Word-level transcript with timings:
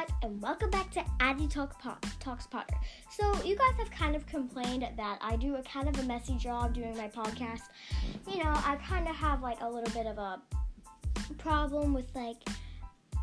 guys, 0.00 0.14
and 0.22 0.40
welcome 0.40 0.70
back 0.70 0.90
to 0.90 1.04
Addie 1.20 1.48
Talk 1.48 1.80
po- 1.80 1.96
Talks 2.20 2.46
Potter. 2.46 2.74
So, 3.10 3.42
you 3.42 3.56
guys 3.56 3.74
have 3.78 3.90
kind 3.90 4.14
of 4.14 4.26
complained 4.26 4.86
that 4.96 5.18
I 5.20 5.36
do 5.36 5.56
a 5.56 5.62
kind 5.62 5.88
of 5.88 5.98
a 5.98 6.02
messy 6.04 6.36
job 6.36 6.74
doing 6.74 6.96
my 6.96 7.08
podcast. 7.08 7.62
You 8.30 8.38
know, 8.38 8.50
I 8.50 8.78
kind 8.86 9.08
of 9.08 9.16
have 9.16 9.42
like 9.42 9.60
a 9.60 9.68
little 9.68 9.92
bit 9.92 10.06
of 10.06 10.18
a 10.18 10.40
problem 11.38 11.92
with 11.92 12.06
like 12.14 12.36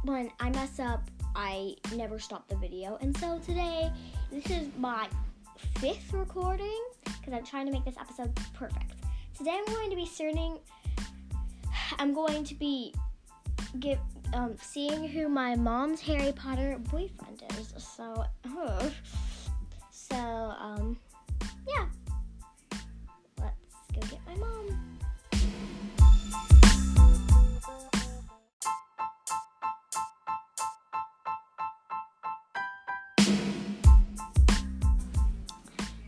when 0.04 0.30
I 0.40 0.50
mess 0.50 0.80
up, 0.80 1.10
I 1.36 1.76
never 1.96 2.20
stop 2.20 2.48
the 2.48 2.58
video. 2.58 2.98
And 3.02 3.16
so 3.18 3.40
today, 3.40 3.92
this 4.32 4.50
is 4.50 4.68
my 4.78 5.08
fifth 5.80 6.14
recording 6.14 6.84
because 7.06 7.34
I'm 7.34 7.46
trying 7.46 7.66
to 7.68 7.72
make 7.72 7.86
this 7.86 7.98
episode 8.00 8.38
perfect. 8.54 8.94
Today, 9.38 9.58
I'm 9.58 9.74
going 9.74 9.90
to 9.90 9.96
be 9.96 10.06
starting. 10.06 10.60
I'm 11.98 12.14
going 12.14 12.44
to 12.44 12.56
be 12.56 12.94
give 13.80 14.00
um, 14.34 14.56
seeing 14.62 15.08
who 15.08 15.30
my 15.30 15.56
mom's 15.56 16.02
Harry 16.02 16.32
Potter 16.32 16.78
boyfriend 16.92 17.44
is. 17.60 17.74
So, 17.78 18.26
ugh. 18.58 18.92
so 19.92 20.16
um, 20.16 20.98
yeah. 21.68 21.86
Let's 23.40 23.54
go 23.94 24.02
get 24.02 24.20
my 24.28 24.36
mom. 24.36 24.98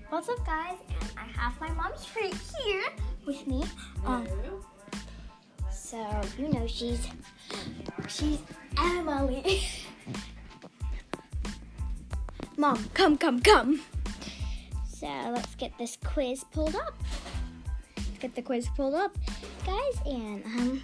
What's 0.09 0.27
up, 0.27 0.43
guys? 0.45 0.77
And 0.89 1.11
I 1.17 1.39
have 1.39 1.59
my 1.61 1.71
mom's 1.71 2.07
right 2.15 2.33
here 2.63 2.83
with 3.25 3.45
me. 3.47 3.63
Um, 4.05 4.27
so 5.71 6.21
you 6.37 6.49
know 6.49 6.67
she's 6.67 7.07
she's 8.19 8.39
Emily. 8.77 9.61
Mom, 12.57 12.89
come, 12.93 13.17
come, 13.17 13.39
come. 13.39 13.81
So 14.85 15.07
let's 15.07 15.55
get 15.55 15.71
this 15.77 15.97
quiz 16.03 16.43
pulled 16.51 16.75
up. 16.75 16.93
Let's 17.95 18.19
get 18.19 18.35
the 18.35 18.41
quiz 18.41 18.67
pulled 18.75 18.95
up, 18.95 19.17
guys, 19.65 19.95
and 20.05 20.43
um, 20.45 20.83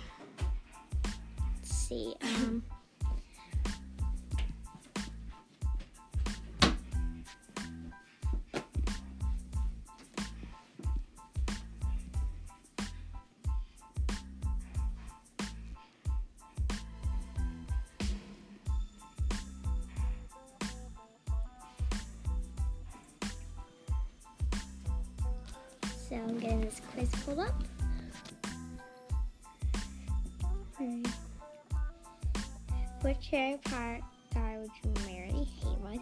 this 26.66 26.82
quiz 26.92 27.10
pulled 27.24 27.40
up. 27.40 27.64
Hmm. 30.78 31.04
Which 33.02 33.28
Harry 33.30 33.60
Potter 33.64 34.00
guy 34.34 34.58
would 34.60 34.72
you 34.84 34.92
marry? 35.08 35.48
Heywise. 35.64 36.02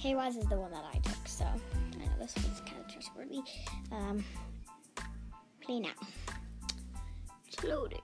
Heywise 0.00 0.38
is 0.38 0.46
the 0.46 0.56
one 0.56 0.70
that 0.70 0.84
I 0.94 0.98
took, 0.98 1.26
so 1.26 1.44
I 1.44 1.96
know 1.98 2.12
this 2.20 2.32
one's 2.36 2.60
kind 2.60 2.80
of 2.80 2.92
trustworthy. 2.92 3.40
Um, 3.90 4.24
play 5.60 5.80
now. 5.80 5.90
It's 7.48 7.64
loading. 7.64 7.98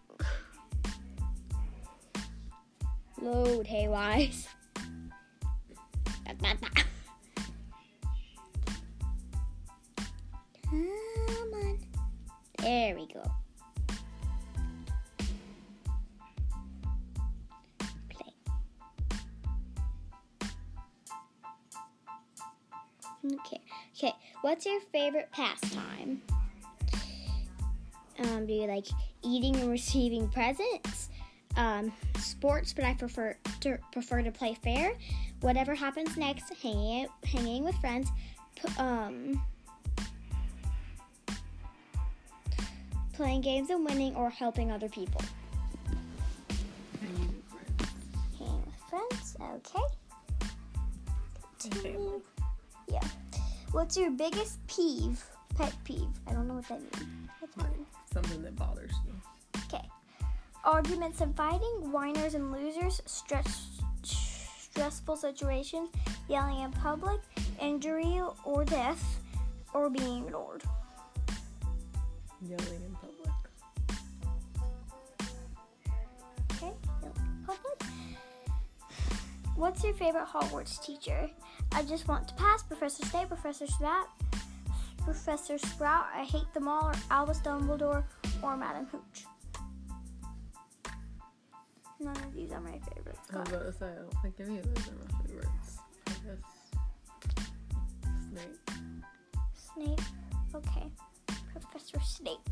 Load, 3.22 3.66
Heywise. 3.66 4.48
What's 24.42 24.64
your 24.64 24.80
favorite 24.92 25.28
pastime? 25.32 26.22
Um, 28.18 28.46
do 28.46 28.52
you 28.54 28.66
like 28.66 28.86
eating 29.22 29.56
and 29.56 29.70
receiving 29.70 30.28
presents? 30.28 31.10
Um, 31.56 31.92
sports, 32.18 32.72
but 32.72 32.84
I 32.84 32.94
prefer 32.94 33.36
to 33.60 33.78
prefer 33.92 34.22
to 34.22 34.30
play 34.30 34.54
fair. 34.54 34.94
Whatever 35.40 35.74
happens 35.74 36.16
next, 36.16 36.52
hanging 36.62 37.04
out, 37.04 37.10
hanging 37.26 37.64
with 37.64 37.74
friends. 37.76 38.08
P- 38.56 38.72
um, 38.78 39.42
playing 43.12 43.42
games 43.42 43.68
and 43.68 43.84
winning, 43.84 44.14
or 44.16 44.30
helping 44.30 44.70
other 44.70 44.88
people. 44.88 45.20
Hanging 48.38 48.64
with 48.64 48.74
friends, 48.88 49.36
okay. 49.42 49.82
Continue. 51.58 52.22
Yeah. 52.88 53.00
What's 53.72 53.96
your 53.96 54.10
biggest 54.10 54.64
peeve? 54.66 55.24
Pet 55.56 55.72
peeve. 55.84 56.08
I 56.26 56.32
don't 56.32 56.48
know 56.48 56.54
what 56.54 56.66
that 56.68 56.80
means. 56.80 57.08
What's 57.38 57.54
that 57.54 57.70
mean? 57.76 57.86
Something 58.12 58.42
that 58.42 58.56
bothers 58.56 58.92
you. 59.06 59.12
Okay. 59.66 59.84
Arguments 60.64 61.20
and 61.20 61.36
fighting, 61.36 61.92
whiners 61.92 62.34
and 62.34 62.50
losers, 62.50 63.00
stress, 63.06 63.80
stressful 64.02 65.16
situations, 65.16 65.88
yelling 66.28 66.58
in 66.60 66.72
public, 66.72 67.20
injury 67.60 68.20
or 68.44 68.64
death, 68.64 69.20
or 69.72 69.88
being 69.88 70.24
ignored. 70.24 70.64
Yelling 72.42 72.82
in 72.84 72.96
public. 73.00 73.29
What's 79.60 79.84
your 79.84 79.92
favorite 79.92 80.24
Hogwarts 80.26 80.82
teacher? 80.82 81.28
I 81.72 81.82
just 81.82 82.08
want 82.08 82.26
to 82.28 82.34
pass. 82.34 82.62
Professor 82.62 83.04
Snape, 83.04 83.28
Professor 83.28 83.66
Sprout, 83.66 84.06
Professor 85.04 85.58
Sprout. 85.58 86.06
I 86.16 86.24
hate 86.24 86.50
them 86.54 86.66
all. 86.66 86.86
Or 86.88 86.94
Albus 87.10 87.40
Dumbledore 87.40 88.02
or 88.42 88.56
Madam 88.56 88.86
Hooch. 88.90 89.26
None 92.00 92.16
of 92.16 92.32
these 92.34 92.52
are 92.52 92.60
my 92.62 92.78
favorites. 92.94 93.20
I 93.34 93.40
was 93.40 93.48
about 93.50 93.66
to 93.66 93.72
say, 93.74 93.86
I 93.86 93.96
don't 93.96 94.14
think 94.22 94.34
any 94.40 94.58
of 94.60 94.74
those 94.74 94.88
are 94.88 94.96
my 94.96 95.26
favorites. 95.26 95.78
I 96.06 96.12
guess 96.24 96.42
Snape. 98.32 98.70
Snape. 99.74 100.00
Okay. 100.54 100.86
Professor 101.52 102.00
Snape. 102.02 102.48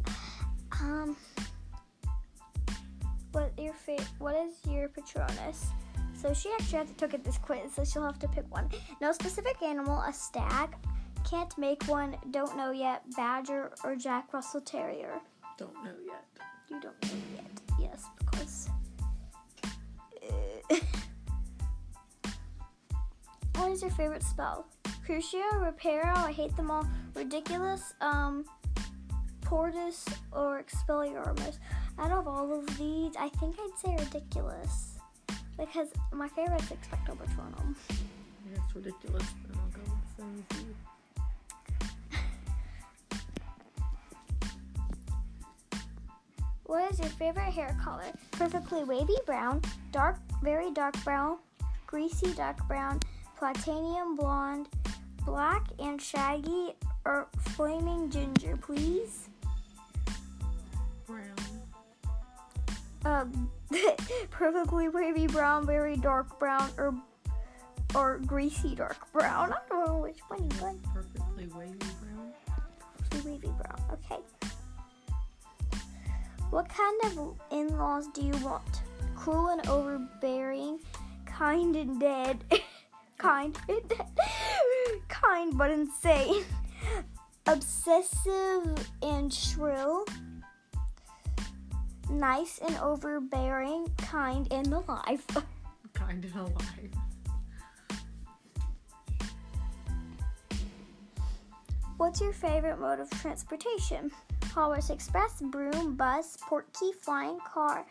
Um. 0.83 1.17
What 3.33 3.53
your 3.59 3.73
fa- 3.73 4.05
What 4.19 4.35
is 4.37 4.53
your 4.71 4.89
Patronus? 4.89 5.69
So 6.21 6.35
she 6.35 6.51
actually 6.53 6.79
had 6.79 6.89
to 6.89 6.95
took 6.95 7.15
it 7.15 7.23
this 7.23 7.39
quiz, 7.39 7.73
so 7.75 7.85
she'll 7.85 8.05
have 8.05 8.19
to 8.19 8.29
pick 8.29 8.45
one. 8.53 8.69
No 9.01 9.13
specific 9.13 9.63
animal. 9.63 10.01
A 10.01 10.13
stag. 10.13 10.75
Can't 11.29 11.57
make 11.57 11.85
one. 11.85 12.17
Don't 12.33 12.57
know 12.57 12.73
yet. 12.73 13.05
Badger 13.17 13.71
or 13.85 13.95
Jack 13.95 14.33
Russell 14.33 14.61
Terrier. 14.61 15.21
Don't 15.57 15.75
know 15.85 15.95
yet. 16.05 16.25
You 16.69 16.81
don't 16.81 17.01
know 17.05 17.19
yet. 17.37 17.61
Yes, 17.79 18.05
because. 18.19 18.69
Uh, 20.71 20.77
what 23.55 23.71
is 23.71 23.83
your 23.83 23.93
favorite 23.93 24.25
spell? 24.25 24.67
Crucio, 25.07 25.43
Reparo, 25.55 26.17
I 26.17 26.33
hate 26.33 26.55
them 26.57 26.71
all. 26.71 26.87
Riddikulus, 27.15 27.95
um, 28.01 28.45
Portus, 29.41 30.05
or 30.33 30.63
Expelliarmus. 30.63 31.59
Out 31.99 32.11
of 32.11 32.29
all 32.29 32.59
of 32.59 32.67
these, 32.77 33.15
I 33.19 33.29
think 33.31 33.57
I'd 33.59 33.79
say 33.79 33.91
Riddikulus. 34.05 34.98
Because 35.59 35.89
my 36.13 36.29
favorite 36.29 36.63
is 36.63 36.69
Expecto 36.69 37.17
Patronum. 37.17 37.75
I 37.91 38.55
guess 38.55 38.73
Riddikulus. 38.75 39.27
I'll 39.53 39.71
go 39.73 39.81
with 39.83 40.17
the 40.17 40.23
same 40.23 40.45
as 40.51 40.57
you. 40.59 40.75
What 46.65 46.93
is 46.93 47.01
your 47.01 47.09
favorite 47.09 47.53
hair 47.53 47.77
color? 47.83 48.05
Perfectly 48.33 48.85
wavy 48.85 49.17
brown, 49.27 49.63
dark, 49.91 50.19
very 50.43 50.71
dark 50.71 51.03
brown, 51.03 51.39
greasy 51.87 52.33
dark 52.35 52.67
brown, 52.69 53.01
platinum 53.37 54.17
blonde, 54.17 54.69
black 55.25 55.67
and 55.79 56.01
shaggy, 56.01 56.75
or 57.05 57.27
flaming 57.57 58.11
ginger, 58.11 58.57
please. 58.57 59.29
Um, 63.05 63.51
perfectly 64.31 64.89
wavy 64.89 65.27
brown, 65.27 65.67
very 65.67 65.97
dark 65.97 66.39
brown, 66.39 66.71
or 66.77 66.95
or 67.95 68.19
greasy 68.19 68.75
dark 68.75 69.11
brown. 69.13 69.53
I 69.53 69.57
don't 69.69 69.87
know 69.87 69.99
which 69.99 70.19
one 70.29 70.43
you 70.43 70.63
like. 70.63 70.83
Perfectly 70.93 71.47
wavy 71.55 71.79
brown. 72.01 72.33
Perfectly 72.99 73.33
wavy 73.33 73.49
brown. 73.57 73.81
Okay. 73.93 74.21
What 76.51 76.69
kind 76.69 76.99
of 77.05 77.39
in-laws 77.51 78.09
do 78.15 78.25
you 78.25 78.33
want? 78.39 78.83
Cruel 79.15 79.49
and 79.49 79.67
overbearing, 79.69 80.79
kind 81.27 81.77
and 81.77 82.01
dead, 82.01 82.43
kind, 83.19 83.57
and 83.69 83.89
dead, 83.89 84.07
kind 85.09 85.57
but 85.59 85.71
insane, 85.71 86.45
obsessive 87.47 88.89
and 89.03 89.33
shrill, 89.33 90.07
nice 92.11 92.59
and 92.59 92.77
overbearing, 92.79 93.89
kind 93.97 94.51
and 94.53 94.67
alive. 94.73 95.25
Kind 95.95 96.25
of 96.25 96.37
alive. 96.37 96.93
What's 101.97 102.21
your 102.21 102.33
favorite 102.33 102.79
mode 102.79 103.01
of 103.01 103.11
transportation? 103.11 104.13
Hogwarts 104.43 104.91
Express, 104.91 105.41
broom, 105.41 105.97
bus, 105.97 106.37
portkey, 106.49 106.95
flying 106.95 107.39
car, 107.41 107.85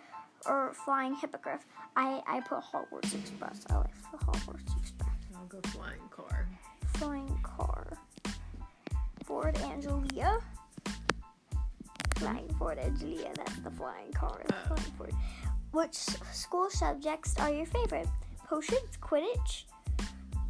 or 0.45 0.73
flying 0.73 1.13
hippogriff? 1.15 1.65
I, 1.97 2.21
I 2.25 2.39
put 2.39 2.59
Hogwarts 2.59 3.13
Express. 3.13 3.65
I 3.69 3.77
like 3.77 4.11
the 4.11 4.17
Hogwarts 4.17 4.79
Express. 4.79 5.09
I'll 5.35 5.45
go 5.47 5.59
flying 5.69 5.99
car. 6.09 6.47
Flying 6.93 7.39
car. 7.43 7.97
Ford 9.25 9.57
Anglia. 9.57 10.39
Flying 12.19 12.49
Ford 12.57 12.77
Anglia. 12.79 13.31
That's 13.35 13.57
the 13.59 13.71
flying 13.71 14.11
car. 14.13 14.41
Oh. 14.51 14.55
Flying 14.67 14.91
Ford. 14.97 15.13
Which 15.71 15.95
school 16.31 16.69
subjects 16.69 17.35
are 17.39 17.51
your 17.51 17.65
favorite? 17.65 18.07
Potions, 18.47 18.97
Quidditch, 19.01 19.63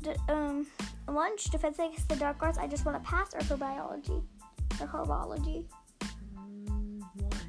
d- 0.02 0.12
um, 0.30 0.68
lunch, 1.08 1.46
defense 1.46 1.80
against 1.80 2.08
the 2.08 2.16
dark 2.16 2.38
arts. 2.42 2.58
I 2.58 2.68
just 2.68 2.86
want 2.86 3.04
to 3.04 3.10
pass, 3.10 3.34
or 3.34 3.42
for 3.42 3.58
biology, 3.58 4.22
or 4.80 4.88
herbology. 4.88 5.66
Mm, 6.36 7.02
lunch. 7.22 7.42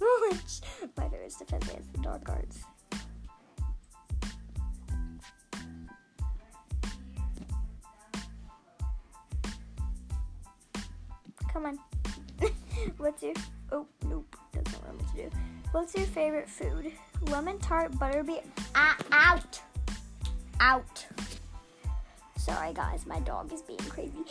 Lunch. 0.00 0.60
My 0.96 1.08
favorite 1.08 1.26
is 1.26 1.34
defense 1.36 1.68
against 1.68 1.92
the 1.92 2.00
dark 2.00 2.28
arts. 2.28 2.60
Come 11.52 11.66
on. 11.66 11.78
What's 12.98 13.22
your 13.22 13.34
oh 13.72 13.86
nope 14.08 14.36
doesn't 14.52 14.84
know 14.84 14.94
what 14.94 15.16
to 15.16 15.22
do. 15.22 15.30
What's 15.72 15.94
your 15.94 16.06
favorite 16.06 16.48
food? 16.48 16.92
Lemon 17.22 17.58
tart, 17.58 17.92
butterbeer. 17.92 18.44
Ah, 18.74 18.96
out, 19.12 19.60
out. 20.60 21.06
Sorry 22.36 22.72
guys, 22.72 23.06
my 23.06 23.20
dog 23.20 23.52
is 23.52 23.62
being 23.62 23.78
crazy. 23.80 24.24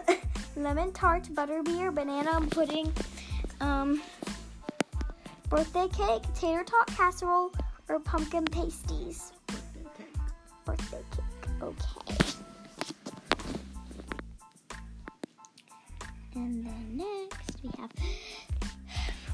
Lemon 0.56 0.92
tart, 0.92 1.24
butterbeer, 1.34 1.94
banana 1.94 2.40
pudding, 2.50 2.92
um, 3.60 4.02
birthday 5.48 5.88
cake, 5.88 6.22
tater 6.34 6.64
tot 6.64 6.86
casserole, 6.88 7.52
or 7.88 7.98
pumpkin 8.00 8.44
pasties. 8.44 9.32
Birthday 9.46 9.86
cake. 9.96 10.06
Birthday 10.64 11.02
cake. 11.10 11.62
Okay. 11.62 12.16
And 16.34 16.66
then 16.66 16.96
next 16.96 17.51
we 17.62 17.70
have 17.78 17.90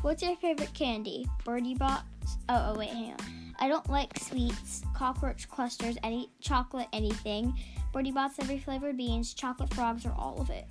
What's 0.02 0.22
your 0.22 0.36
favorite 0.36 0.72
candy? 0.74 1.26
Bertie 1.44 1.74
Bott's. 1.74 2.04
Oh, 2.48 2.72
oh 2.72 2.78
wait, 2.78 2.90
hang 2.90 3.12
on. 3.12 3.16
I 3.58 3.66
don't 3.66 3.88
like 3.90 4.16
sweets, 4.18 4.82
cockroach 4.94 5.48
clusters, 5.48 5.96
any 6.04 6.30
chocolate, 6.40 6.86
anything. 6.92 7.58
Bertie 7.92 8.12
Bott's, 8.12 8.38
every 8.38 8.58
flavored 8.58 8.96
beans, 8.96 9.34
chocolate 9.34 9.74
frogs, 9.74 10.06
or 10.06 10.12
all 10.16 10.40
of 10.40 10.50
it. 10.50 10.66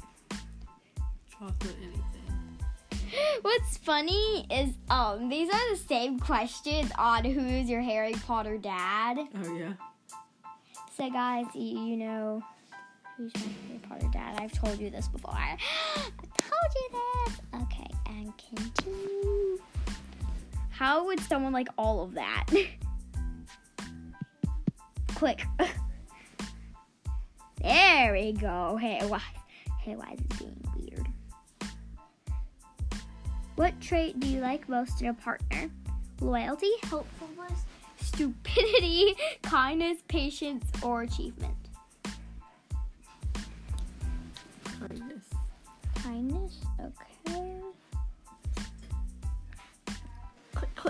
Chocolate 1.30 1.76
anything. 1.82 2.18
What's 3.42 3.78
funny 3.78 4.48
is 4.50 4.74
um 4.90 5.30
these 5.30 5.50
are 5.50 5.70
the 5.72 5.78
same 5.78 6.20
questions 6.20 6.92
on 6.98 7.26
who's 7.26 7.70
your 7.70 7.82
Harry 7.82 8.14
Potter 8.14 8.58
dad. 8.58 9.18
Oh 9.44 9.56
yeah. 9.56 9.74
So 10.96 11.10
guys, 11.10 11.46
you, 11.54 11.80
you 11.80 11.98
know 11.98 12.44
who's 13.18 13.34
my 13.36 13.42
Harry 13.68 13.80
Potter 13.90 14.10
dad. 14.14 14.40
I've 14.40 14.54
told 14.54 14.80
you 14.80 14.90
this 14.90 15.08
before. 15.10 15.34
I 15.36 15.58
told 16.38 16.74
you 16.76 16.90
this. 16.92 17.47
Okay, 18.38 18.48
and 18.58 18.76
continue. 18.76 19.60
How 20.70 21.06
would 21.06 21.20
someone 21.22 21.54
like 21.54 21.70
all 21.78 22.04
of 22.04 22.14
that? 22.14 22.46
Quick. 25.16 25.44
there 27.62 28.14
we 28.14 28.34
go. 28.34 28.78
Hey, 28.78 29.02
why? 29.08 29.22
Hey, 29.80 29.96
why 29.96 30.12
is 30.14 30.20
it 30.20 30.38
being 30.38 30.62
weird? 30.76 31.08
What 33.56 33.80
trait 33.82 34.20
do 34.20 34.28
you 34.28 34.40
like 34.40 34.70
most 34.70 35.02
in 35.02 35.08
a 35.08 35.16
partner? 35.16 35.72
Loyalty, 36.22 36.70
helpfulness, 36.84 37.66
stupidity, 38.00 39.16
kindness, 39.42 39.98
patience, 40.08 40.64
or 40.84 41.02
achievement? 41.02 41.56
Kindness. 44.80 45.24
Kindness, 45.96 46.60
okay. 46.80 47.17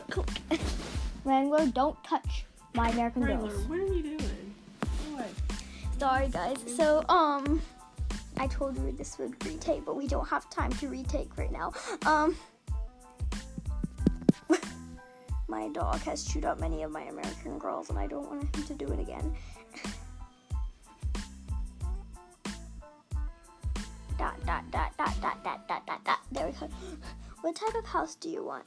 Click, 0.10 0.28
click. 0.50 0.60
Wrangler, 1.26 1.66
don't 1.68 2.02
touch 2.04 2.46
my 2.74 2.90
American 2.90 3.24
Wrangler, 3.24 3.50
Girls. 3.50 3.68
what 3.68 3.80
are 3.80 3.86
you 3.86 4.04
doing? 4.04 4.54
What? 5.12 5.30
Sorry, 6.00 6.28
guys. 6.30 6.58
So, 6.76 7.04
um, 7.10 7.62
I 8.38 8.48
told 8.48 8.78
you 8.78 8.92
this 8.92 9.18
would 9.18 9.44
retake, 9.46 9.84
but 9.86 9.96
we 9.96 10.08
don't 10.08 10.28
have 10.28 10.50
time 10.50 10.72
to 10.74 10.88
retake 10.88 11.36
right 11.38 11.52
now. 11.52 11.74
Um, 12.06 12.36
my 15.48 15.70
dog 15.70 16.00
has 16.02 16.24
chewed 16.24 16.46
up 16.46 16.60
many 16.60 16.84
of 16.84 16.92
my 16.92 17.04
American 17.04 17.58
Girls, 17.58 17.90
and 17.90 17.98
I 17.98 18.06
don't 18.08 18.30
want 18.30 18.56
him 18.56 18.64
to 18.64 18.74
do 18.76 18.88
it 18.92 19.00
again. 19.00 19.36
dot 24.18 24.36
dot 24.46 24.64
dot 24.72 24.92
dot 24.98 25.22
dot 25.22 25.44
dot 25.44 25.68
dot 25.68 25.86
dot 25.86 26.04
dot. 26.04 26.20
There 26.32 26.48
we 26.48 26.52
go. 26.54 26.68
What 27.42 27.56
type 27.56 27.76
of 27.76 27.86
house 27.86 28.16
do 28.16 28.30
you 28.30 28.44
want? 28.44 28.66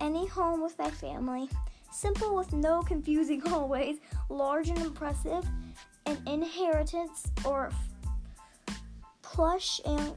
Any 0.00 0.26
home 0.26 0.62
with 0.62 0.78
my 0.78 0.90
family. 0.90 1.48
Simple 1.90 2.34
with 2.34 2.52
no 2.52 2.82
confusing 2.82 3.40
hallways. 3.46 3.98
Large 4.28 4.70
and 4.70 4.78
impressive. 4.78 5.44
An 6.06 6.18
inheritance 6.26 7.26
or 7.44 7.70
f- 8.68 8.80
plush 9.22 9.80
and 9.86 10.14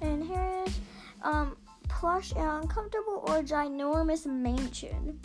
inheritance. 0.00 0.80
Um, 1.22 1.56
plush 1.88 2.32
and 2.32 2.62
uncomfortable 2.62 3.24
or 3.26 3.42
ginormous 3.42 4.26
mansion. 4.26 5.20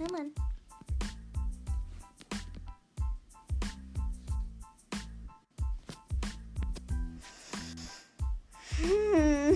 Come 0.00 0.16
on. 0.16 0.32
Hmm. 8.80 9.54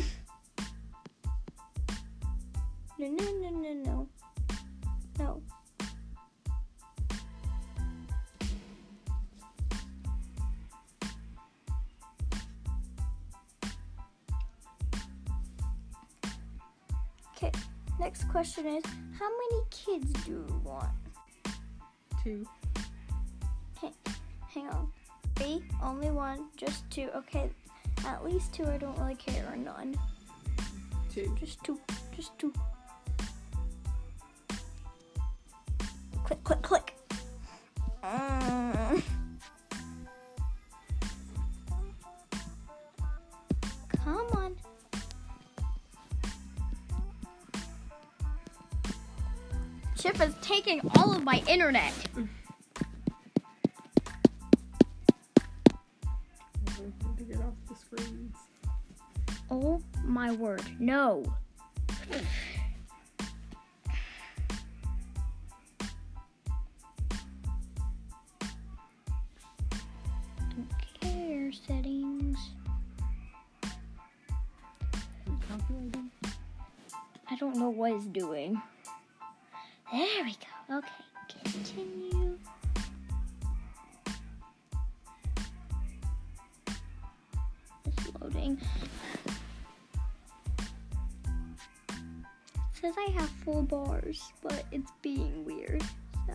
No, 2.98 3.08
no, 3.08 3.24
no, 3.40 3.50
no, 3.50 3.72
no. 3.72 3.84
No. 3.84 4.13
Question 18.54 18.76
is 18.76 18.84
how 19.18 19.28
many 19.28 19.62
kids 19.70 20.12
do 20.24 20.30
you 20.30 20.60
want? 20.64 20.88
Two. 22.22 22.46
Hang 24.48 24.68
on. 24.68 24.88
Three, 25.34 25.64
only 25.82 26.10
one, 26.10 26.46
just 26.56 26.88
two. 26.90 27.08
Okay, 27.16 27.50
at 28.06 28.24
least 28.24 28.52
two 28.52 28.64
I 28.66 28.76
don't 28.76 28.96
really 28.98 29.16
care, 29.16 29.44
or 29.50 29.56
none. 29.56 29.96
Two. 31.12 31.34
Just 31.40 31.62
two. 31.64 31.80
Just 32.14 32.38
two. 32.38 32.52
Click, 36.24 36.44
click, 36.44 36.62
click. 36.62 36.94
Mm. 38.04 38.63
all 50.96 51.14
of 51.14 51.24
my 51.24 51.42
internet. 51.46 51.92
Oh 59.50 59.80
my 60.04 60.32
word, 60.32 60.62
no. 60.78 61.24
settings. 71.66 72.38
I 77.30 77.36
don't 77.36 77.56
know 77.56 77.70
what 77.70 77.92
it's 77.92 78.06
doing. 78.06 78.60
There 79.92 80.24
we 80.24 80.32
go. 80.32 80.53
Okay, 80.70 80.88
continue. 81.52 82.38
It's 87.84 88.20
loading. 88.20 88.58
It 91.88 92.80
says 92.80 92.94
I 92.98 93.10
have 93.12 93.28
full 93.44 93.62
bars, 93.62 94.32
but 94.42 94.64
it's 94.72 94.90
being 95.02 95.44
weird. 95.44 95.82
So 96.26 96.34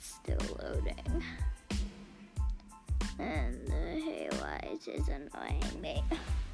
still 0.00 0.56
loading. 0.60 1.22
And 3.20 3.66
the 3.68 4.02
Heywise 4.02 4.88
is 4.88 5.08
annoying 5.08 5.80
me. 5.80 6.02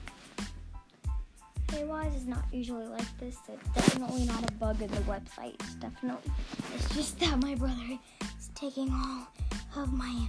Heywise 1.79 2.17
is 2.17 2.27
not 2.27 2.43
usually 2.51 2.87
like 2.87 3.19
this. 3.19 3.37
So 3.47 3.53
it's 3.53 3.69
definitely 3.69 4.25
not 4.25 4.49
a 4.49 4.53
bug 4.55 4.83
in 4.83 4.91
the 4.91 4.97
website. 5.03 5.55
It's 5.61 5.75
definitely, 5.75 6.33
it's 6.75 6.93
just 6.95 7.21
that 7.21 7.39
my 7.39 7.55
brother 7.55 7.99
is 8.37 8.51
taking 8.57 8.91
all 8.93 9.29
of 9.77 9.93
my 9.93 10.09
internet. 10.09 10.29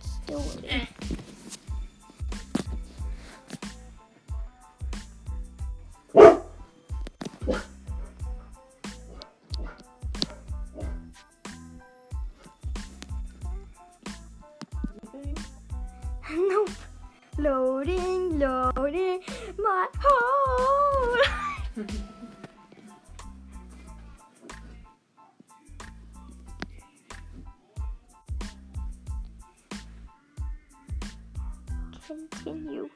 Still 0.00 0.44
Continue. 32.06 32.88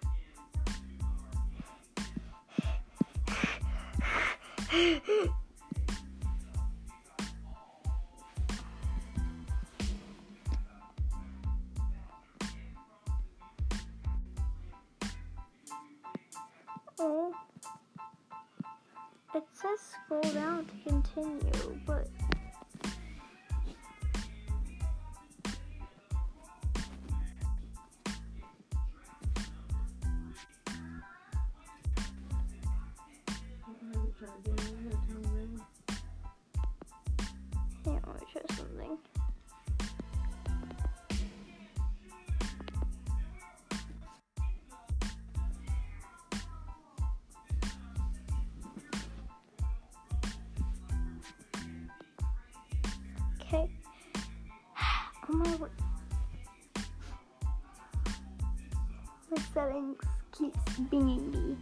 Settings 59.52 59.98
keeps 60.32 60.58
binging 60.90 61.32
me. 61.32 61.56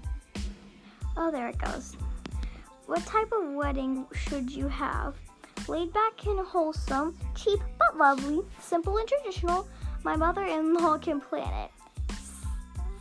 Oh, 1.16 1.30
there 1.30 1.49
it 1.49 1.59
goes. 1.59 1.97
What 2.87 3.04
type 3.07 3.33
of 3.33 3.52
wedding 3.52 4.07
should 4.12 4.50
you 4.50 4.68
have? 4.68 5.14
Laid 5.66 5.92
back 5.92 6.25
and 6.26 6.40
wholesome, 6.40 7.16
cheap 7.35 7.61
but 7.78 7.99
lovely, 7.99 8.40
simple 8.61 8.97
and 8.97 9.07
traditional. 9.07 9.66
My 10.04 10.16
mother 10.16 10.45
in 10.45 10.75
law 10.75 10.97
can 11.07 11.21
plan 11.21 11.52
it. 11.64 11.71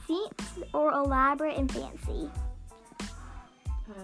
Seats 0.05 0.59
or 0.73 0.91
elaborate 0.91 1.57
and 1.57 1.71
fancy? 1.71 2.29
Uh, 2.99 3.95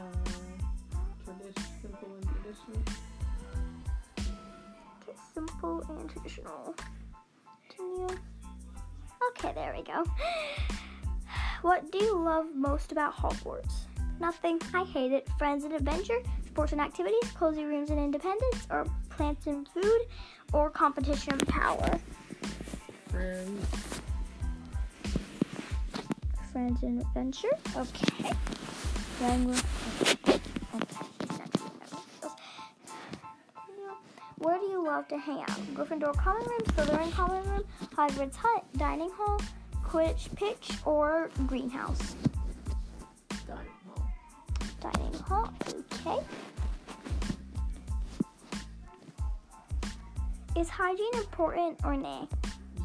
simple 1.81 2.15
and 2.15 2.29
traditional. 2.29 2.81
Okay, 5.01 5.17
simple 5.33 5.83
and 5.89 6.09
traditional. 6.09 6.75
Continue. 7.69 8.19
Okay, 9.37 9.51
there 9.53 9.73
we 9.75 9.83
go. 9.83 10.03
What 11.61 11.91
do 11.91 11.97
you 11.97 12.17
love 12.17 12.47
most 12.53 12.91
about 12.91 13.15
Hogwarts? 13.15 13.73
Nothing. 14.19 14.59
I 14.73 14.83
hate 14.83 15.11
it. 15.11 15.27
Friends 15.37 15.63
and 15.63 15.73
adventure, 15.73 16.19
sports 16.45 16.71
and 16.71 16.81
activities, 16.81 17.31
cozy 17.35 17.63
rooms 17.63 17.89
and 17.89 17.99
independence, 17.99 18.67
or 18.69 18.85
plants 19.09 19.47
and 19.47 19.67
food, 19.67 20.01
or 20.53 20.69
competition 20.69 21.33
and 21.33 21.47
power. 21.47 21.99
Friends. 23.09 24.01
Friends 26.51 26.83
and 26.83 27.01
adventure. 27.01 27.57
Okay. 27.75 28.31
Wrangler. 29.19 29.55
Love 34.83 35.07
to 35.07 35.17
hang 35.17 35.39
out? 35.39 35.47
Gryffindor 35.73 36.13
common 36.17 36.43
room, 36.45 36.59
Slytherin 36.59 37.09
common 37.13 37.41
room, 37.49 37.63
Hagrid's 37.95 38.35
hut, 38.35 38.65
dining 38.75 39.09
hall, 39.11 39.39
Quidditch 39.81 40.35
pitch, 40.35 40.71
or 40.83 41.29
greenhouse? 41.47 42.15
Dining 43.47 43.71
hall. 43.87 44.11
Dining 44.81 45.19
hall. 45.21 45.53
Okay. 45.93 46.21
Is 50.59 50.67
hygiene 50.67 51.15
important 51.15 51.79
or 51.85 51.95
nay? 51.95 52.27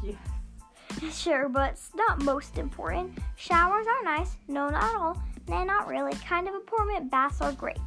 Yes. 0.01 0.15
Sure, 1.11 1.47
but 1.49 1.71
it's 1.71 1.91
not 1.95 2.21
most 2.23 2.57
important. 2.57 3.17
Showers 3.35 3.85
are 3.87 4.03
nice. 4.03 4.37
No, 4.47 4.69
not 4.69 4.95
all. 4.95 5.21
Nah, 5.47 5.63
not 5.63 5.87
really. 5.87 6.13
Kind 6.13 6.47
of 6.47 6.55
important. 6.55 7.11
Baths 7.11 7.41
are 7.41 7.51
great. 7.53 7.77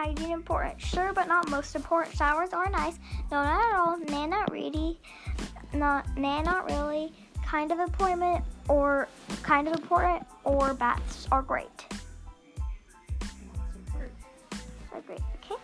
Hygiene 0.00 0.32
important? 0.32 0.80
Sure, 0.80 1.12
but 1.12 1.28
not 1.28 1.50
most 1.50 1.74
important. 1.74 2.16
Showers 2.16 2.50
are 2.52 2.70
nice. 2.70 2.98
No, 3.30 3.42
not 3.42 3.60
at 3.60 3.78
all. 3.78 3.98
Nah, 4.08 4.26
not 4.26 4.50
really. 4.50 4.98
Not, 5.74 6.06
nah, 6.16 6.40
not 6.42 6.64
really. 6.66 7.12
Kind 7.44 7.70
of 7.70 7.80
important 7.80 8.44
or 8.68 9.08
kind 9.42 9.68
of 9.68 9.74
important 9.74 10.26
or 10.44 10.72
baths 10.74 11.26
are 11.30 11.42
great. 11.42 11.84
Are 14.92 15.00
great. 15.06 15.20
Okay. 15.44 15.60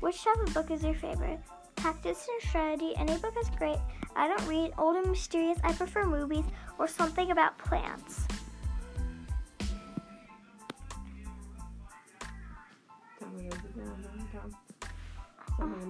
Which 0.00 0.22
type 0.22 0.36
of 0.46 0.52
book 0.52 0.70
is 0.70 0.82
your 0.84 0.94
favorite? 0.94 1.40
Tactics 1.76 2.26
and 2.28 2.48
strategy. 2.48 2.92
Any 2.96 3.16
book 3.18 3.34
is 3.40 3.48
great. 3.58 3.78
I 4.16 4.28
don't 4.28 4.46
read 4.46 4.72
old 4.78 4.96
and 4.96 5.08
mysterious. 5.08 5.58
I 5.64 5.72
prefer 5.72 6.04
movies 6.04 6.44
or 6.78 6.86
something 6.86 7.30
about 7.30 7.56
plants. 7.58 8.26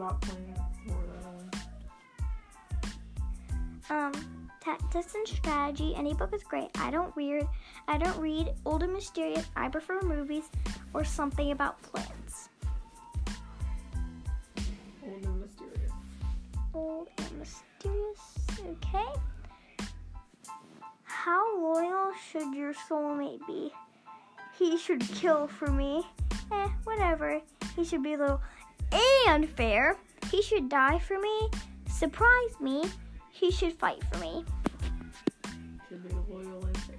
Something 0.05 0.21
about 0.21 0.21
plants 0.21 0.61
or 0.89 1.03
uh, 3.91 3.95
Um, 3.95 4.51
tactics 4.61 5.15
and 5.15 5.27
strategy. 5.27 5.95
Any 5.97 6.13
book 6.15 6.35
is 6.35 6.43
great. 6.43 6.69
I 6.79 6.91
don't 6.91 7.15
read. 7.17 7.47
I 7.89 7.97
don't 7.99 8.19
read 8.19 8.53
old 8.67 8.83
and 8.83 8.93
mysterious. 8.93 9.47
I 9.57 9.69
prefer 9.69 10.01
movies 10.03 10.45
or 10.93 11.05
something 11.05 11.53
about 11.53 11.81
plants. 11.83 12.51
old 15.07 15.25
and 15.25 15.41
mysterious. 15.41 15.93
Old 16.75 17.09
and 17.19 17.39
mysterious. 17.39 18.21
Okay. 18.61 19.07
How 21.05 21.59
loyal 21.59 22.13
should 22.31 22.55
your 22.55 22.75
soulmate 22.75 23.47
be? 23.47 23.73
He 24.59 24.77
should 24.77 25.01
kill 25.01 25.47
for 25.47 25.71
me. 25.71 26.07
Eh, 26.53 26.69
whatever. 26.85 27.41
He 27.77 27.85
should 27.85 28.03
be 28.03 28.17
loyal 28.17 28.41
and 29.27 29.49
fair. 29.49 29.97
He 30.31 30.43
should 30.43 30.69
die 30.69 30.99
for 30.99 31.19
me, 31.19 31.49
surprise 31.89 32.61
me, 32.61 32.85
he 33.31 33.51
should 33.51 33.73
fight 33.75 34.03
for 34.13 34.19
me. 34.19 34.45
Should 35.89 36.09
be 36.09 36.15
loyal 36.29 36.65
and 36.65 36.77
fair. 36.79 36.97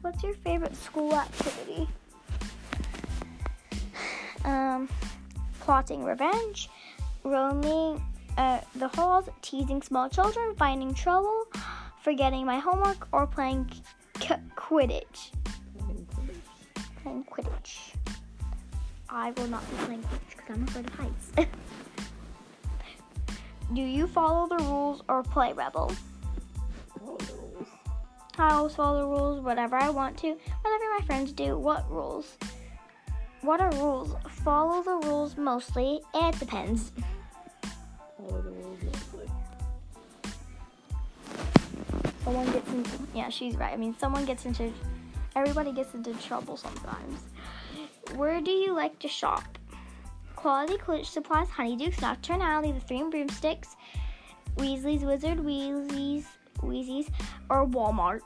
What's 0.00 0.22
your 0.22 0.34
favorite 0.34 0.76
school 0.76 1.14
activity? 1.14 1.88
Um, 4.44 4.88
plotting 5.60 6.04
revenge, 6.04 6.70
roaming 7.24 8.02
uh, 8.38 8.60
the 8.76 8.88
halls, 8.88 9.28
teasing 9.42 9.82
small 9.82 10.08
children, 10.08 10.54
finding 10.56 10.94
trouble, 10.94 11.44
forgetting 12.00 12.46
my 12.46 12.58
homework, 12.58 13.08
or 13.12 13.26
playing 13.26 13.70
Quidditch. 14.14 15.32
Playing 17.08 17.24
Quidditch. 17.24 17.94
I 19.08 19.30
will 19.30 19.46
not 19.46 19.66
be 19.70 19.76
playing 19.76 20.02
Quidditch 20.02 20.36
because 20.36 20.56
I'm 20.56 20.62
afraid 20.64 20.86
of 20.86 20.94
heights. 20.94 21.32
Do 23.74 23.80
you 23.80 24.06
follow 24.06 24.46
the 24.46 24.62
rules 24.64 25.02
or 25.08 25.22
play 25.22 25.54
rebel? 25.54 25.90
Follow. 26.98 27.18
I 28.36 28.50
always 28.52 28.74
follow 28.74 28.98
the 29.00 29.06
rules, 29.06 29.40
whatever 29.40 29.76
I 29.76 29.88
want 29.88 30.18
to, 30.18 30.28
whatever 30.28 30.84
my 30.98 31.00
friends 31.06 31.32
do. 31.32 31.56
What 31.56 31.90
rules? 31.90 32.36
What 33.40 33.62
are 33.62 33.72
rules? 33.72 34.14
Follow 34.44 34.82
the 34.82 35.08
rules 35.08 35.38
mostly. 35.38 36.02
It 36.14 36.38
depends. 36.38 36.92
Follow 38.18 38.42
the 38.42 38.50
rules 38.50 38.82
mostly. 38.84 39.30
Someone 42.22 42.52
gets 42.52 42.68
in. 42.68 42.84
Yeah, 43.14 43.30
she's 43.30 43.56
right. 43.56 43.72
I 43.72 43.76
mean, 43.76 43.96
someone 43.98 44.26
gets 44.26 44.44
into. 44.44 44.74
Everybody 45.38 45.70
gets 45.70 45.94
into 45.94 46.12
trouble 46.14 46.56
sometimes. 46.56 47.20
Where 48.16 48.40
do 48.40 48.50
you 48.50 48.72
like 48.72 48.98
to 48.98 49.06
shop? 49.06 49.56
Quality 50.34 50.78
Quidditch 50.78 51.06
Supplies, 51.06 51.46
Honeydukes, 51.46 52.00
Knockturn 52.00 52.42
Alley, 52.42 52.72
The 52.72 52.80
Three 52.80 53.04
Broomsticks, 53.04 53.76
Weasley's 54.56 55.04
Wizard, 55.04 55.38
Weasley's, 55.38 56.26
Weasley's, 56.60 57.08
or 57.48 57.64
Walmart. 57.64 58.22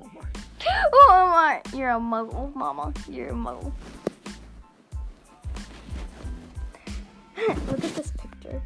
Walmart. 0.00 0.34
Walmart. 0.94 1.78
You're 1.78 1.90
a 1.90 2.00
muggle, 2.00 2.54
Mama. 2.54 2.94
You're 3.06 3.28
a 3.28 3.32
muggle. 3.32 3.70
Look 7.48 7.84
at 7.84 7.94
this 7.94 8.12
picture. 8.12 8.62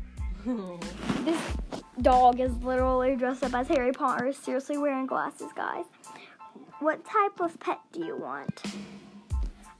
This 1.24 1.56
dog 2.02 2.38
is 2.38 2.52
literally 2.58 3.16
dressed 3.16 3.42
up 3.42 3.52
as 3.52 3.66
Harry 3.66 3.90
Potter. 3.90 4.32
Seriously 4.32 4.78
wearing 4.78 5.06
glasses, 5.06 5.50
guys. 5.56 5.86
What 6.80 7.06
type 7.06 7.40
of 7.40 7.58
pet 7.58 7.80
do 7.90 8.04
you 8.04 8.16
want? 8.16 8.62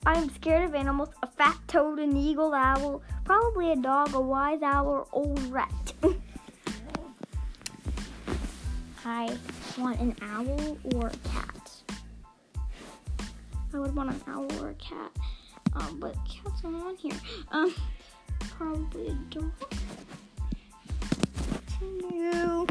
I'm 0.07 0.31
scared 0.31 0.65
of 0.65 0.75
animals. 0.75 1.11
A 1.23 1.26
fat 1.26 1.59
toad, 1.69 1.99
an 1.99 2.17
eagle, 2.17 2.55
owl, 2.55 3.03
probably 3.25 3.73
a 3.73 3.76
dog, 3.76 4.15
a 4.15 4.21
wise 4.21 4.62
owl, 4.62 4.87
or 4.87 5.07
old 5.12 5.38
rat. 5.53 5.93
I 9.05 9.37
want 9.76 10.00
an 10.00 10.17
owl 10.23 10.79
or 10.95 11.09
a 11.09 11.29
cat. 11.29 11.71
I 13.75 13.79
would 13.79 13.95
want 13.95 14.11
an 14.11 14.23
owl 14.26 14.50
or 14.62 14.71
a 14.71 14.75
cat. 14.75 15.12
Um, 15.75 16.00
but 16.00 16.17
cats 16.26 16.62
aren't 16.65 16.83
on 16.83 16.97
here. 16.97 17.12
Um, 17.53 17.75
probably 18.57 19.09
a 19.09 19.12
dog. 19.29 19.53
Continue. 21.79 22.67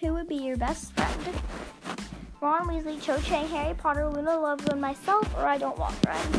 Who 0.00 0.14
would 0.14 0.28
be 0.28 0.36
your 0.36 0.56
best 0.56 0.92
friend? 0.94 1.36
Ron 2.40 2.66
Weasley, 2.66 3.02
Cho 3.02 3.20
Chang, 3.20 3.46
Harry 3.48 3.74
Potter, 3.74 4.08
Luna 4.08 4.30
Lovegood, 4.30 4.78
myself, 4.80 5.30
or 5.36 5.46
I 5.46 5.58
don't 5.58 5.76
want 5.78 5.94
friends. 5.96 6.38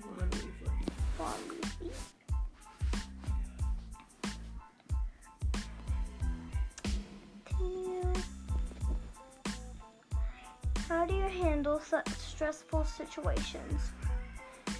Ron 0.00 0.30
Weasley. 0.30 0.70
Ron 1.18 1.40
Weasley. 1.48 1.90
How 10.88 11.04
do 11.04 11.14
you 11.16 11.22
handle 11.22 11.80
such 11.80 12.08
stressful 12.10 12.84
situations? 12.84 13.90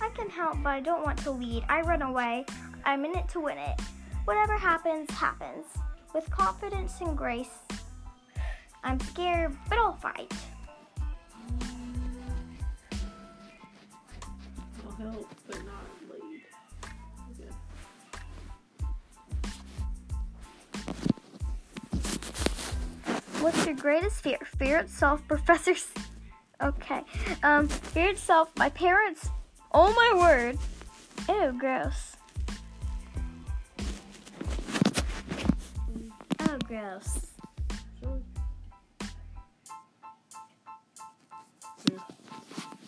I 0.00 0.08
can 0.10 0.30
help, 0.30 0.58
but 0.62 0.70
I 0.70 0.78
don't 0.78 1.02
want 1.02 1.18
to 1.24 1.32
lead. 1.32 1.64
I 1.68 1.80
run 1.80 2.02
away. 2.02 2.44
I'm 2.84 3.04
in 3.04 3.16
it 3.16 3.28
to 3.30 3.40
win 3.40 3.58
it. 3.58 3.80
Whatever 4.24 4.56
happens, 4.56 5.10
happens. 5.10 5.66
With 6.14 6.30
confidence 6.30 7.00
and 7.00 7.16
grace. 7.16 7.48
I'm 8.84 9.00
scared, 9.00 9.56
but 9.68 9.78
I'll 9.78 9.94
fight. 9.94 10.32
I'll 14.84 14.92
help, 14.96 15.34
but 15.46 15.58
not 15.64 15.86
lead. 16.10 16.42
Okay. 17.30 17.50
What's 23.40 23.66
your 23.66 23.74
greatest 23.76 24.22
fear? 24.22 24.38
Fear 24.58 24.78
itself, 24.80 25.22
Professor. 25.28 25.72
S- 25.72 25.94
okay. 26.62 27.02
Um, 27.42 27.68
fear 27.68 28.10
itself. 28.10 28.50
My 28.56 28.68
parents. 28.68 29.28
Oh 29.72 29.92
my 29.94 30.20
word. 30.20 30.58
Ew, 31.28 31.58
gross. 31.58 32.16
Gross. 36.72 37.26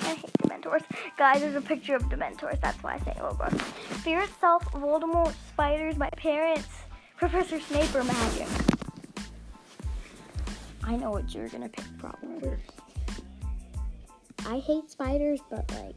I 0.00 0.14
hate 0.14 0.32
Dementors. 0.42 0.82
Guys, 1.18 1.40
there's 1.40 1.54
a 1.56 1.60
picture 1.60 1.94
of 1.94 2.02
Dementors. 2.04 2.58
That's 2.62 2.82
why 2.82 2.94
I 2.94 2.98
say 3.00 3.14
oh 3.20 3.34
gross. 3.34 3.52
Fear 4.02 4.20
itself, 4.20 4.64
Voldemort, 4.72 5.34
spiders, 5.48 5.98
my 5.98 6.08
parents, 6.16 6.68
Professor 7.18 7.60
Snape, 7.60 7.94
or 7.94 8.04
magic. 8.04 8.48
I 10.82 10.96
know 10.96 11.10
what 11.10 11.34
you're 11.34 11.48
gonna 11.48 11.68
pick, 11.68 11.84
probably. 11.98 12.56
I 14.46 14.60
hate 14.60 14.90
spiders, 14.90 15.40
but 15.50 15.70
like 15.72 15.96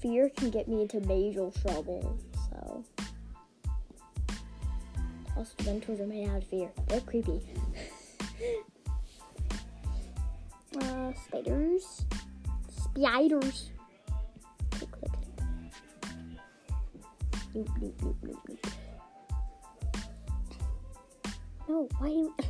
fear 0.00 0.28
can 0.36 0.50
get 0.50 0.66
me 0.66 0.82
into 0.82 0.98
major 1.00 1.50
trouble. 1.64 2.18
So 2.50 2.84
also 5.36 5.52
Dementors 5.58 6.00
are 6.00 6.06
made 6.06 6.28
out 6.28 6.38
of 6.38 6.44
fear. 6.44 6.70
They're 6.88 7.00
creepy. 7.00 7.40
uh, 10.80 11.12
spiders. 11.26 12.04
Spiders. 12.68 13.70
Click, 14.70 14.90
click. 14.92 15.12
No, 21.68 21.88
why 21.98 22.08
you 22.08 22.34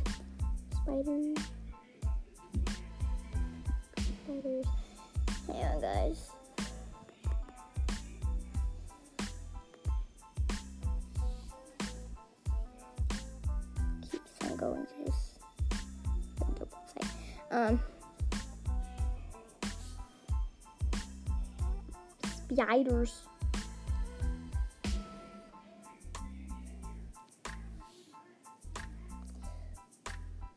spiders? 0.83 1.37
Spiders. 4.23 4.65
Hang 5.47 5.65
on, 5.65 5.81
guys. 5.81 6.29
Um. 17.53 17.79
Spiders. 22.51 23.21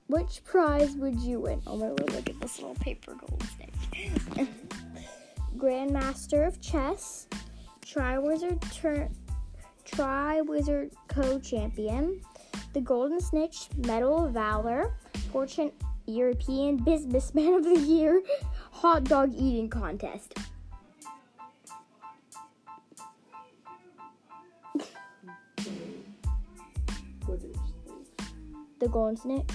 Which 0.07 0.43
prize 0.45 0.97
would 0.97 1.21
you 1.21 1.41
win? 1.41 1.61
Oh 1.67 1.77
my 1.77 1.89
lord, 1.89 2.13
look 2.13 2.31
at 2.31 2.41
this 2.41 2.61
little 2.61 2.77
paper 2.77 3.15
gold 3.15 3.45
snake. 3.57 4.49
Grandmaster 5.59 6.47
of 6.47 6.63
Chess, 6.63 7.27
Triwizard 7.85 8.61
Tur- 8.73 9.11
Triwizard 9.85 10.93
Co-Champion, 11.09 12.23
the 12.73 12.81
Golden 12.81 13.21
Snitch 13.21 13.69
Medal 13.87 14.25
of 14.27 14.33
Valor, 14.33 14.95
Fortune 15.31 15.73
European 16.07 16.77
Businessman 16.77 17.55
of 17.55 17.65
the 17.65 17.79
Year, 17.79 18.23
Hot 18.73 19.05
Dog 19.05 19.33
Eating 19.35 19.69
Contest. 19.69 20.35
The 28.79 28.89
Golden 28.89 29.17
Snitch. 29.17 29.51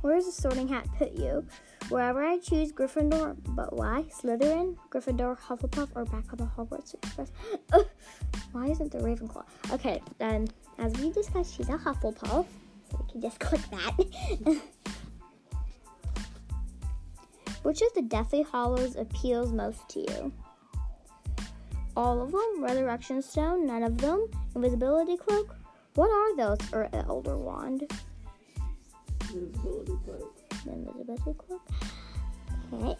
Where 0.00 0.14
does 0.14 0.26
the 0.26 0.32
sorting 0.32 0.68
hat 0.68 0.86
put 0.96 1.12
you? 1.12 1.44
Wherever 1.88 2.24
I 2.24 2.38
choose 2.38 2.72
Gryffindor, 2.72 3.36
but 3.48 3.76
why? 3.76 4.04
Slytherin, 4.08 4.76
Gryffindor, 4.90 5.38
Hufflepuff, 5.38 5.88
or 5.94 6.04
back 6.04 6.32
on 6.32 6.38
the 6.38 6.48
Hogwarts 6.56 6.94
Express? 6.94 7.30
Isn't 8.76 8.92
the 8.92 8.98
Ravenclaw? 8.98 9.44
Okay, 9.72 10.02
then, 10.18 10.48
as 10.76 10.92
we 10.98 11.10
discussed, 11.10 11.56
she's 11.56 11.70
a 11.70 11.78
Hufflepuff, 11.78 12.44
so 12.90 13.00
we 13.00 13.10
can 13.10 13.22
just 13.22 13.40
click 13.40 13.62
that. 13.70 14.60
Which 17.62 17.80
of 17.80 17.94
the 17.94 18.02
Deathly 18.02 18.44
Hallows 18.52 18.96
appeals 18.96 19.50
most 19.50 19.88
to 19.88 20.00
you? 20.00 20.30
All 21.96 22.20
of 22.20 22.32
them? 22.32 22.62
Resurrection 22.62 23.22
Stone? 23.22 23.66
None 23.66 23.82
of 23.82 23.96
them? 23.96 24.26
Invisibility 24.54 25.16
Cloak? 25.16 25.56
What 25.94 26.10
are 26.10 26.36
those? 26.36 26.58
Or 26.74 26.90
Elder 26.92 27.38
Wand? 27.38 27.90
Invisibility 29.32 29.92
cloak. 30.04 30.36
Invisibility 30.66 31.34
cloak. 31.38 31.62
Okay. 32.74 32.96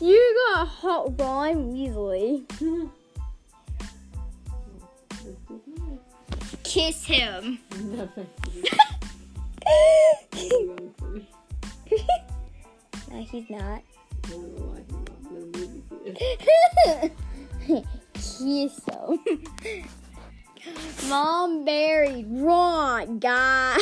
You 0.00 0.52
got 0.54 0.62
a 0.62 0.64
hot 0.66 1.20
Ron 1.20 1.72
Weasley. 1.72 2.44
Kiss 6.62 7.04
him. 7.04 7.58
No, 7.78 8.08
no, 13.10 13.22
he's 13.30 13.50
not. 13.50 13.62
I 13.62 14.28
don't 14.28 14.56
know 14.56 14.64
why 14.64 14.80
he's 14.80 14.92
not 14.92 15.10
in 15.18 15.52
the 15.52 15.58
movie 15.58 15.82
theater. 16.86 17.84
Kiss 18.14 18.74
him. 18.84 19.08
Mom 21.08 21.64
buried 21.64 22.26
Ron, 22.30 23.18
guy. 23.18 23.78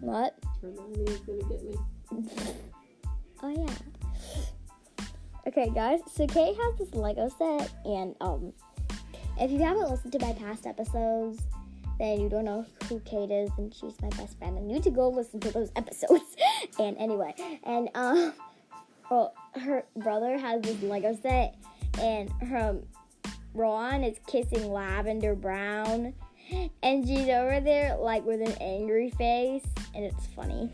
Hermione's 0.00 0.39
gonna 0.62 1.42
get 1.48 1.62
me. 1.62 1.74
Oh 3.42 3.48
yeah. 3.48 5.04
Okay, 5.46 5.70
guys. 5.74 6.00
So 6.12 6.26
Kate 6.26 6.56
has 6.56 6.78
this 6.78 6.94
Lego 6.94 7.28
set, 7.28 7.70
and 7.84 8.14
um, 8.20 8.52
if 9.38 9.50
you 9.50 9.58
haven't 9.60 9.90
listened 9.90 10.12
to 10.12 10.18
my 10.18 10.32
past 10.34 10.66
episodes, 10.66 11.40
then 11.98 12.20
you 12.20 12.28
don't 12.28 12.44
know 12.44 12.66
who 12.88 13.00
Kate 13.00 13.30
is, 13.30 13.50
and 13.56 13.74
she's 13.74 14.00
my 14.02 14.08
best 14.10 14.38
friend, 14.38 14.58
and 14.58 14.68
you 14.68 14.74
need 14.74 14.82
to 14.82 14.90
go 14.90 15.08
listen 15.08 15.40
to 15.40 15.50
those 15.50 15.70
episodes. 15.76 16.36
and 16.78 16.96
anyway, 16.98 17.34
and 17.64 17.88
um, 17.94 18.32
well, 19.10 19.34
her 19.54 19.84
brother 19.96 20.36
has 20.36 20.60
this 20.62 20.82
Lego 20.82 21.18
set, 21.22 21.56
and 22.00 22.30
her 22.42 22.76
Ron 23.54 24.04
is 24.04 24.18
kissing 24.26 24.70
Lavender 24.70 25.34
Brown, 25.34 26.14
and 26.82 27.06
she's 27.06 27.28
over 27.28 27.60
there 27.60 27.96
like 27.96 28.24
with 28.24 28.40
an 28.40 28.56
angry 28.60 29.10
face, 29.10 29.64
and 29.94 30.04
it's 30.04 30.26
funny. 30.26 30.70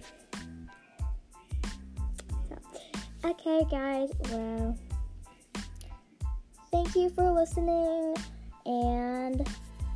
Okay, 3.25 3.65
guys, 3.69 4.11
well, 4.31 4.79
thank 6.71 6.95
you 6.95 7.11
for 7.11 7.31
listening 7.33 8.15
and 8.67 9.49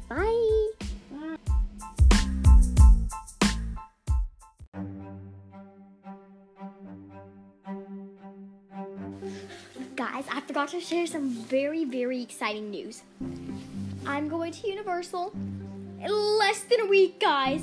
bye. 0.09 0.69
Guys, 9.95 10.25
I 10.33 10.41
forgot 10.47 10.71
to 10.71 10.81
share 10.81 11.07
some 11.07 11.29
very, 11.29 11.85
very 11.85 12.23
exciting 12.23 12.71
news. 12.71 13.03
I'm 14.07 14.29
going 14.29 14.51
to 14.53 14.69
Universal 14.69 15.33
in 16.01 16.11
less 16.39 16.63
than 16.63 16.81
a 16.81 16.87
week, 16.87 17.21
guys. 17.21 17.63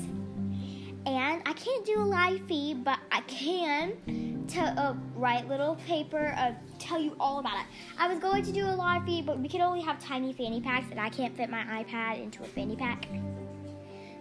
And 1.07 1.41
I 1.45 1.53
can't 1.53 1.85
do 1.85 2.01
a 2.01 2.03
live 2.03 2.41
feed, 2.49 2.83
but 2.83 2.99
I 3.13 3.21
can 3.21 4.45
to 4.49 4.59
uh, 4.59 4.93
write 5.15 5.47
little 5.47 5.75
paper, 5.87 6.35
uh, 6.37 6.51
tell 6.79 6.99
you 6.99 7.15
all 7.17 7.39
about 7.39 7.61
it. 7.61 7.65
I 7.97 8.09
was 8.09 8.19
going 8.19 8.43
to 8.43 8.51
do 8.51 8.65
a 8.65 8.75
live 8.75 9.05
feed, 9.05 9.25
but 9.25 9.39
we 9.39 9.47
can 9.47 9.61
only 9.61 9.79
have 9.81 10.03
tiny 10.03 10.33
fanny 10.33 10.59
packs, 10.59 10.91
and 10.91 10.99
I 10.99 11.07
can't 11.07 11.33
fit 11.33 11.49
my 11.49 11.63
iPad 11.81 12.21
into 12.21 12.43
a 12.43 12.45
fanny 12.45 12.75
pack, 12.75 13.07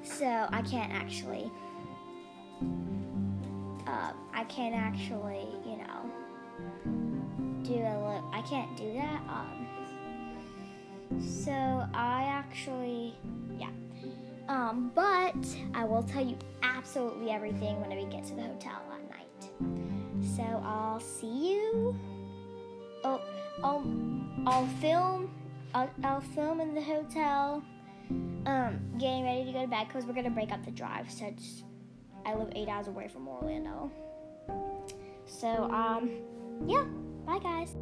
so 0.04 0.26
I 0.26 0.62
can't 0.62 0.92
actually. 0.92 1.50
Uh, 3.88 4.12
I 4.32 4.44
can't 4.44 4.76
actually, 4.76 5.48
you 5.64 5.78
know, 5.78 6.10
do 7.64 7.74
a 7.74 7.98
little. 7.98 8.30
I 8.32 8.42
can't 8.42 8.76
do 8.76 8.92
that. 8.92 9.22
Um, 9.28 9.66
so 11.20 11.50
I 11.52 12.26
actually. 12.28 13.16
Um, 14.48 14.92
but 14.94 15.34
I 15.74 15.84
will 15.84 16.02
tell 16.02 16.24
you 16.24 16.36
absolutely 16.62 17.30
everything 17.30 17.80
when 17.80 17.90
we 17.90 18.04
get 18.06 18.24
to 18.26 18.34
the 18.34 18.42
hotel 18.42 18.82
at 18.92 19.10
night. 19.10 20.36
So 20.36 20.42
I'll 20.42 21.00
see 21.00 21.52
you. 21.52 21.98
Oh, 23.04 23.20
I'll 23.62 23.84
I'll 24.46 24.66
film. 24.80 25.30
I'll, 25.74 25.90
I'll 26.04 26.20
film 26.20 26.60
in 26.60 26.74
the 26.74 26.82
hotel. 26.82 27.62
Um, 28.10 28.80
getting 28.98 29.24
ready 29.24 29.44
to 29.44 29.52
go 29.52 29.62
to 29.62 29.68
bed 29.68 29.88
because 29.88 30.04
we're 30.06 30.14
gonna 30.14 30.30
break 30.30 30.52
up 30.52 30.64
the 30.64 30.70
drive 30.70 31.10
since 31.10 31.64
I 32.24 32.34
live 32.34 32.52
eight 32.54 32.68
hours 32.68 32.86
away 32.86 33.08
from 33.08 33.26
Orlando. 33.26 33.90
So 35.26 35.48
um, 35.48 36.10
yeah. 36.66 36.84
Bye 37.26 37.40
guys. 37.40 37.74